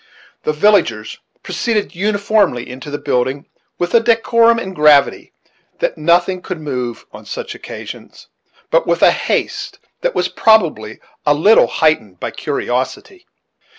[0.45, 3.45] The villagers proceeded uniformly into the building,
[3.77, 5.31] with a decorum and gravity
[5.77, 8.27] that nothing could move, on such occasions;
[8.71, 13.27] but with a haste that was probably a little heightened by curiosity.